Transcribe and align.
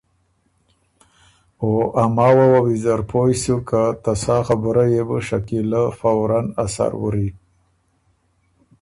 او 1.59 1.69
ا 2.03 2.05
ماوه 2.15 2.45
وه 2.51 2.59
بُو 2.61 2.65
ویزر 2.67 3.01
پویۡ 3.09 3.35
سُک 3.41 3.61
که 3.69 3.83
ته 4.03 4.11
سا 4.23 4.37
خبُره 4.47 4.85
يې 4.93 5.01
بو 5.07 5.17
شکیلۀ 5.27 5.83
فوراً 5.99 6.41
اثر 6.63 6.91
وُری۔ 7.01 7.27